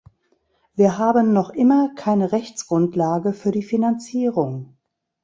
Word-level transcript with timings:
Wir 0.73 0.97
haben 0.97 1.31
noch 1.31 1.51
immer 1.51 1.93
keine 1.93 2.31
Rechtsgrundlage 2.31 3.33
für 3.33 3.51
die 3.51 3.61
Finanzierung. 3.61 4.75